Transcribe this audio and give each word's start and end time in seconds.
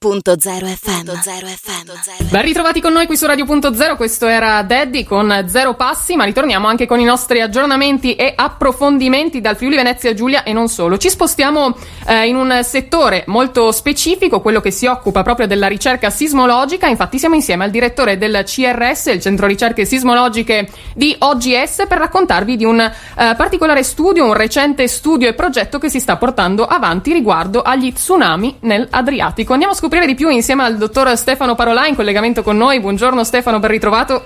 Radio.0 0.00 0.64
FM. 0.64 1.08
FM. 1.08 2.28
Ben 2.30 2.42
ritrovati 2.42 2.80
con 2.80 2.92
noi 2.92 3.06
qui 3.06 3.16
su 3.16 3.26
Radio.0, 3.26 3.96
questo 3.96 4.28
era 4.28 4.62
Daddy 4.62 5.02
con 5.02 5.46
Zero 5.48 5.74
Passi, 5.74 6.14
ma 6.14 6.22
ritorniamo 6.22 6.68
anche 6.68 6.86
con 6.86 7.00
i 7.00 7.04
nostri 7.04 7.40
aggiornamenti 7.40 8.14
e 8.14 8.32
approfondimenti 8.36 9.40
dal 9.40 9.56
Friuli 9.56 9.74
Venezia 9.74 10.14
Giulia 10.14 10.44
e 10.44 10.52
non 10.52 10.68
solo. 10.68 10.98
Ci 10.98 11.08
spostiamo 11.10 11.76
eh, 12.06 12.28
in 12.28 12.36
un 12.36 12.60
settore 12.62 13.24
molto 13.26 13.72
specifico, 13.72 14.40
quello 14.40 14.60
che 14.60 14.70
si 14.70 14.86
occupa 14.86 15.24
proprio 15.24 15.48
della 15.48 15.66
ricerca 15.66 16.10
sismologica, 16.10 16.86
infatti 16.86 17.18
siamo 17.18 17.34
insieme 17.34 17.64
al 17.64 17.70
direttore 17.70 18.18
del 18.18 18.44
CRS, 18.44 19.06
il 19.06 19.20
Centro 19.20 19.48
Ricerche 19.48 19.84
Sismologiche 19.84 20.70
di 20.94 21.16
OGS, 21.18 21.86
per 21.88 21.98
raccontarvi 21.98 22.56
di 22.56 22.64
un 22.64 22.78
eh, 22.78 22.92
particolare 23.36 23.82
studio, 23.82 24.26
un 24.26 24.34
recente 24.34 24.86
studio 24.86 25.26
e 25.26 25.34
progetto 25.34 25.80
che 25.80 25.90
si 25.90 25.98
sta 25.98 26.16
portando 26.16 26.66
avanti 26.66 27.12
riguardo 27.12 27.62
agli 27.62 27.92
tsunami 27.92 28.58
nell'Adriatico. 28.60 29.54
Andiamo 29.54 29.72
a 29.72 29.76
scoprire 29.76 29.87
scoprire 29.88 30.04
di 30.04 30.14
più 30.14 30.28
insieme 30.28 30.64
al 30.64 30.76
dottor 30.76 31.16
Stefano 31.16 31.54
Parolà 31.54 31.86
in 31.86 31.94
collegamento 31.94 32.42
con 32.42 32.58
noi. 32.58 32.78
Buongiorno 32.78 33.24
Stefano, 33.24 33.58
ben 33.58 33.70
ritrovato. 33.70 34.22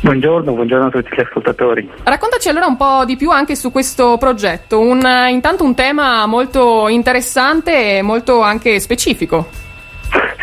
Buongiorno, 0.00 0.54
buongiorno 0.54 0.86
a 0.86 0.90
tutti 0.90 1.10
gli 1.14 1.20
ascoltatori. 1.20 1.86
Raccontaci 2.04 2.48
allora 2.48 2.64
un 2.64 2.78
po' 2.78 3.04
di 3.04 3.16
più 3.16 3.30
anche 3.30 3.54
su 3.54 3.70
questo 3.70 4.16
progetto. 4.16 4.80
Un, 4.80 5.06
intanto 5.28 5.62
un 5.62 5.74
tema 5.74 6.24
molto 6.24 6.88
interessante 6.88 7.98
e 7.98 8.02
molto 8.02 8.40
anche 8.40 8.80
specifico. 8.80 9.48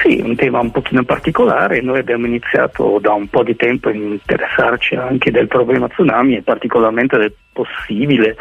Sì, 0.03 0.21
un 0.23 0.35
tema 0.35 0.59
un 0.59 0.69
pochino 0.69 1.03
particolare. 1.03 1.81
Noi 1.81 1.97
abbiamo 1.97 2.27
iniziato 2.27 2.99
da 3.01 3.13
un 3.13 3.27
po' 3.27 3.41
di 3.41 3.55
tempo 3.55 3.89
a 3.89 3.93
interessarci 3.93 4.93
anche 4.93 5.31
del 5.31 5.47
problema 5.47 5.87
tsunami 5.87 6.35
e 6.35 6.43
particolarmente 6.43 7.17
del 7.17 7.33
possibile 7.55 8.35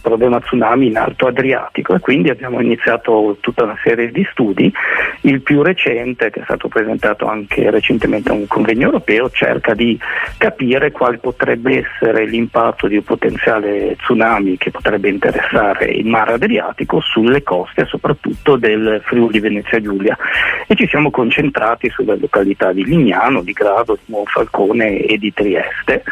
problema 0.00 0.40
tsunami 0.40 0.86
in 0.86 0.96
Alto 0.96 1.26
Adriatico. 1.26 1.94
E 1.94 1.98
quindi 1.98 2.30
abbiamo 2.30 2.60
iniziato 2.60 3.36
tutta 3.40 3.64
una 3.64 3.78
serie 3.82 4.10
di 4.10 4.26
studi. 4.30 4.72
Il 5.22 5.42
più 5.42 5.62
recente, 5.62 6.30
che 6.30 6.40
è 6.40 6.44
stato 6.44 6.68
presentato 6.68 7.26
anche 7.26 7.68
recentemente 7.70 8.30
a 8.30 8.34
un 8.34 8.46
convegno 8.46 8.86
europeo, 8.86 9.28
cerca 9.30 9.74
di 9.74 9.98
capire 10.38 10.92
quale 10.92 11.18
potrebbe 11.18 11.84
essere 11.84 12.26
l'impatto 12.26 12.86
di 12.86 12.96
un 12.96 13.02
potenziale 13.02 13.96
tsunami 13.96 14.56
che 14.56 14.70
potrebbe 14.70 15.08
interessare 15.08 15.86
il 15.86 16.06
mare 16.06 16.34
Adriatico 16.34 17.00
sulle 17.00 17.42
coste 17.42 17.84
soprattutto 17.86 18.56
del 18.56 19.00
Friuli 19.04 19.40
Venezia 19.40 19.80
Giulia. 19.80 20.16
E 20.66 20.76
ci 20.76 20.86
siamo 20.86 21.10
concentrati 21.10 21.90
sulle 21.90 22.16
località 22.16 22.72
di 22.72 22.84
Lignano, 22.84 23.42
di 23.42 23.52
Grado, 23.52 23.94
di 23.94 24.12
Monfalcone 24.12 24.98
e 25.00 25.18
di 25.18 25.32
Trieste. 25.32 26.04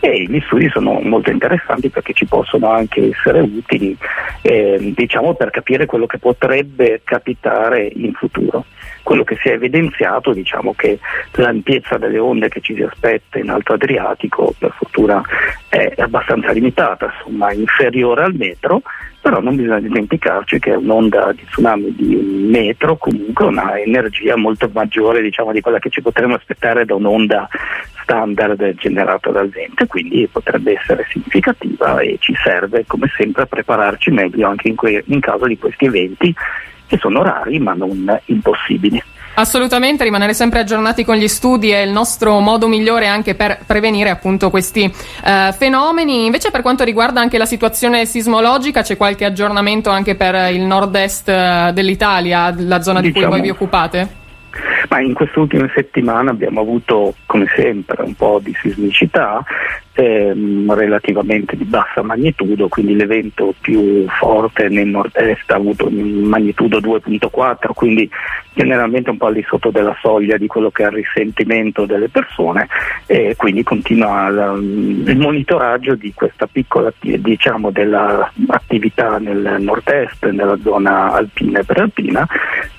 E 0.00 0.22
gli 0.22 0.40
studi 0.46 0.68
sono 0.68 1.00
molto 1.00 1.30
interessanti 1.30 1.90
perché 1.96 2.12
ci 2.12 2.26
possono 2.26 2.70
anche 2.70 3.08
essere 3.08 3.40
utili 3.40 3.96
eh, 4.42 4.92
diciamo, 4.94 5.32
per 5.32 5.48
capire 5.48 5.86
quello 5.86 6.04
che 6.04 6.18
potrebbe 6.18 7.00
capitare 7.02 7.90
in 7.94 8.12
futuro. 8.12 8.66
Quello 9.02 9.24
che 9.24 9.38
si 9.40 9.48
è 9.48 9.52
evidenziato 9.52 10.34
diciamo 10.34 10.74
che 10.74 10.98
l'ampiezza 11.36 11.96
delle 11.96 12.18
onde 12.18 12.50
che 12.50 12.60
ci 12.60 12.74
si 12.74 12.82
aspetta 12.82 13.38
in 13.38 13.48
Alto 13.48 13.72
Adriatico 13.72 14.54
per 14.58 14.74
fortuna 14.76 15.22
è 15.70 15.94
abbastanza 15.96 16.52
limitata, 16.52 17.10
insomma 17.16 17.50
inferiore 17.52 18.24
al 18.24 18.34
metro, 18.34 18.82
però 19.22 19.40
non 19.40 19.56
bisogna 19.56 19.80
dimenticarci 19.80 20.58
che 20.58 20.72
un'onda 20.72 21.32
di 21.32 21.46
tsunami 21.46 21.94
di 21.94 22.14
un 22.14 22.50
metro 22.50 22.96
comunque 22.96 23.46
ha 23.46 23.48
una 23.48 23.80
energia 23.80 24.36
molto 24.36 24.68
maggiore 24.70 25.22
diciamo, 25.22 25.52
di 25.52 25.62
quella 25.62 25.78
che 25.78 25.88
ci 25.88 26.02
potremmo 26.02 26.34
aspettare 26.34 26.84
da 26.84 26.94
un'onda 26.94 27.48
standard 28.06 28.74
generata 28.76 29.30
dal 29.30 29.48
vento 29.48 29.82
e 29.82 29.86
quindi 29.88 30.28
potrebbe 30.30 30.78
essere 30.78 31.04
significativa 31.10 31.98
e 31.98 32.16
ci 32.20 32.34
serve 32.42 32.84
come 32.86 33.10
sempre 33.16 33.42
a 33.42 33.46
prepararci 33.46 34.10
meglio 34.12 34.48
anche 34.48 34.68
in, 34.68 34.76
que- 34.76 35.02
in 35.06 35.20
caso 35.20 35.46
di 35.46 35.58
questi 35.58 35.86
eventi 35.86 36.32
che 36.86 36.98
sono 36.98 37.22
rari 37.22 37.58
ma 37.58 37.74
non 37.74 38.18
impossibili. 38.26 39.02
Assolutamente, 39.38 40.02
rimanere 40.02 40.32
sempre 40.32 40.60
aggiornati 40.60 41.04
con 41.04 41.16
gli 41.16 41.28
studi 41.28 41.68
è 41.68 41.80
il 41.80 41.90
nostro 41.90 42.40
modo 42.40 42.68
migliore 42.68 43.06
anche 43.06 43.34
per 43.34 43.58
prevenire 43.66 44.08
appunto 44.08 44.48
questi 44.48 44.84
eh, 44.84 45.52
fenomeni. 45.52 46.24
Invece 46.24 46.50
per 46.50 46.62
quanto 46.62 46.84
riguarda 46.84 47.20
anche 47.20 47.36
la 47.36 47.44
situazione 47.44 48.06
sismologica, 48.06 48.80
c'è 48.80 48.96
qualche 48.96 49.26
aggiornamento 49.26 49.90
anche 49.90 50.14
per 50.14 50.54
il 50.54 50.62
nord-est 50.62 51.28
eh, 51.28 51.70
dell'Italia, 51.74 52.54
la 52.56 52.80
zona 52.80 53.02
di 53.02 53.08
diciamo, 53.08 53.26
cui 53.26 53.34
voi 53.36 53.44
vi 53.46 53.50
occupate? 53.50 54.24
Ma 54.96 55.02
in 55.02 55.12
queste 55.12 55.38
ultime 55.38 55.70
settimane 55.74 56.30
abbiamo 56.30 56.62
avuto, 56.62 57.14
come 57.26 57.44
sempre, 57.54 58.02
un 58.02 58.14
po' 58.14 58.40
di 58.42 58.56
sismicità 58.58 59.44
ehm, 59.96 60.72
relativamente 60.74 61.56
di 61.56 61.64
bassa 61.64 62.02
magnitudo, 62.02 62.68
quindi 62.68 62.94
l'evento 62.94 63.54
più 63.60 64.06
forte 64.08 64.68
nel 64.68 64.86
nord-est 64.86 65.50
ha 65.50 65.56
avuto 65.56 65.88
magnitudo 65.90 66.78
2.4, 66.78 67.70
quindi 67.74 68.08
generalmente 68.52 69.10
un 69.10 69.16
po' 69.16 69.26
al 69.26 69.34
di 69.34 69.44
sotto 69.46 69.70
della 69.70 69.96
soglia 70.00 70.36
di 70.36 70.46
quello 70.46 70.70
che 70.70 70.84
è 70.84 70.86
il 70.86 70.92
risentimento 70.92 71.84
delle 71.84 72.08
persone 72.08 72.68
e 73.06 73.34
quindi 73.36 73.62
continua 73.62 74.28
il 74.28 75.16
monitoraggio 75.18 75.94
di 75.94 76.12
questa 76.14 76.46
piccola 76.46 76.92
diciamo 77.00 77.70
dell'attività 77.70 79.18
nel 79.18 79.56
nord-est, 79.60 80.26
nella 80.30 80.58
zona 80.62 81.12
alpina 81.12 81.60
e 81.60 81.64
prealpina 81.64 82.26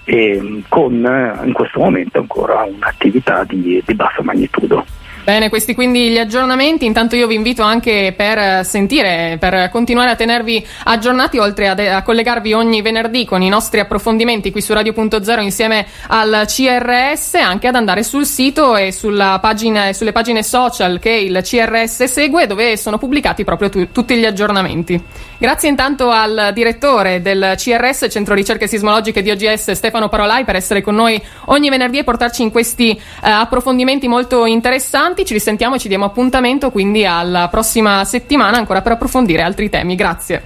e 0.03 0.63
con 0.67 1.39
in 1.43 1.53
questo 1.53 1.79
momento 1.79 2.19
ancora 2.19 2.63
un'attività 2.63 3.43
di, 3.43 3.81
di 3.85 3.93
bassa 3.93 4.23
magnitudo. 4.23 4.85
Bene, 5.27 5.49
questi 5.49 5.75
quindi 5.75 6.09
gli 6.09 6.17
aggiornamenti. 6.17 6.85
Intanto 6.85 7.17
io 7.17 7.27
vi 7.27 7.35
invito 7.35 7.61
anche 7.61 8.13
per 8.15 8.63
sentire, 8.63 9.35
per 9.37 9.69
continuare 9.73 10.11
a 10.11 10.15
tenervi 10.15 10.65
aggiornati, 10.85 11.37
oltre 11.37 11.67
a, 11.67 11.73
de- 11.73 11.89
a 11.89 12.01
collegarvi 12.01 12.53
ogni 12.53 12.81
venerdì 12.81 13.25
con 13.25 13.41
i 13.41 13.49
nostri 13.49 13.81
approfondimenti 13.81 14.53
qui 14.53 14.61
su 14.61 14.71
Radio.0 14.71 15.41
insieme 15.41 15.85
al 16.07 16.45
CRS, 16.47 17.33
anche 17.33 17.67
ad 17.67 17.75
andare 17.75 18.03
sul 18.03 18.25
sito 18.25 18.77
e 18.77 18.95
pagina, 19.41 19.91
sulle 19.91 20.13
pagine 20.13 20.43
social 20.43 20.97
che 20.97 21.11
il 21.11 21.41
CRS 21.43 22.05
segue, 22.05 22.47
dove 22.47 22.77
sono 22.77 22.97
pubblicati 22.97 23.43
proprio 23.43 23.67
tu- 23.67 23.91
tutti 23.91 24.15
gli 24.15 24.25
aggiornamenti. 24.25 25.03
Grazie 25.39 25.67
intanto 25.67 26.09
al 26.09 26.51
direttore 26.53 27.21
del 27.21 27.55
CRS, 27.57 28.07
Centro 28.09 28.33
Ricerche 28.33 28.65
Sismologiche 28.65 29.21
di 29.21 29.29
OGS, 29.31 29.71
Stefano 29.71 30.07
Parolai, 30.07 30.45
per 30.45 30.55
essere 30.55 30.81
con 30.81 30.95
noi 30.95 31.21
ogni 31.47 31.69
venerdì 31.69 31.97
e 31.97 32.05
portarci 32.05 32.43
in 32.43 32.49
questi 32.49 32.91
eh, 32.91 33.29
approfondimenti 33.29 34.07
molto 34.07 34.45
interessanti 34.45 35.15
avanti, 35.17 35.25
ci 35.25 35.33
risentiamo 35.33 35.75
e 35.75 35.79
ci 35.79 35.87
diamo 35.87 36.05
appuntamento 36.05 36.69
quindi 36.69 37.05
alla 37.05 37.47
prossima 37.49 38.03
settimana 38.05 38.57
ancora 38.57 38.81
per 38.81 38.93
approfondire 38.93 39.41
altri 39.41 39.69
temi. 39.69 39.95
Grazie. 39.95 40.43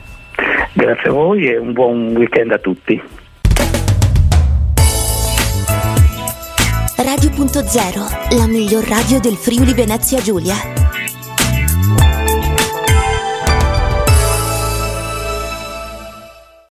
Grazie 0.73 1.09
a 1.09 1.11
voi 1.11 1.47
e 1.47 1.57
un 1.57 1.73
buon 1.73 2.15
weekend 2.15 2.51
a 2.51 2.57
tutti. 2.57 3.01
Radio.0, 6.95 8.37
la 8.37 8.47
miglior 8.47 8.87
radio 8.87 9.19
del 9.19 9.35
Friuli 9.35 9.73
Venezia 9.73 10.19
Giulia. 10.19 10.80